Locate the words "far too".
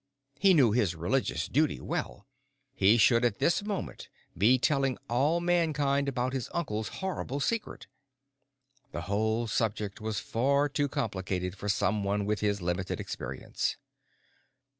10.19-10.87